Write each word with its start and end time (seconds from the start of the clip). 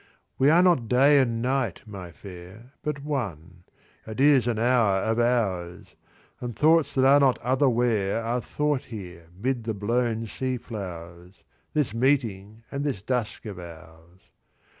We 0.39 0.49
are 0.49 0.63
not 0.63 0.87
day 0.87 1.19
and 1.19 1.43
night, 1.43 1.83
my 1.85 2.11
Fair, 2.11 2.73
But 2.81 3.03
one. 3.03 3.65
It 4.07 4.19
is 4.19 4.47
an 4.47 4.57
hour 4.57 4.95
of 5.03 5.19
hours. 5.19 5.93
And 6.39 6.55
thoughts 6.55 6.95
that 6.95 7.05
are 7.05 7.19
not 7.19 7.37
otherwhere 7.43 8.23
Are 8.23 8.41
thought 8.41 8.85
here 8.85 9.27
'mid 9.39 9.63
the 9.63 9.75
blown 9.75 10.25
sea 10.25 10.57
flowers, 10.57 11.43
This 11.73 11.93
meeting 11.93 12.63
and 12.71 12.83
this 12.83 13.03
dusk 13.03 13.45
of 13.45 13.59
ours. 13.59 14.21